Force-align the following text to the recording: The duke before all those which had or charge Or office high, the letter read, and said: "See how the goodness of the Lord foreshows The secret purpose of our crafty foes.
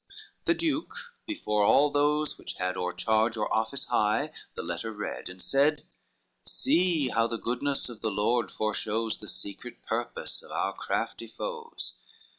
The 0.45 0.55
duke 0.55 0.95
before 1.27 1.63
all 1.63 1.91
those 1.91 2.35
which 2.39 2.53
had 2.55 2.75
or 2.75 2.91
charge 2.91 3.37
Or 3.37 3.53
office 3.53 3.85
high, 3.85 4.33
the 4.55 4.63
letter 4.63 4.91
read, 4.91 5.29
and 5.29 5.39
said: 5.43 5.83
"See 6.43 7.09
how 7.09 7.27
the 7.27 7.37
goodness 7.37 7.87
of 7.87 8.01
the 8.01 8.09
Lord 8.09 8.49
foreshows 8.49 9.19
The 9.19 9.27
secret 9.27 9.85
purpose 9.85 10.41
of 10.41 10.49
our 10.49 10.73
crafty 10.73 11.27
foes. 11.27 11.99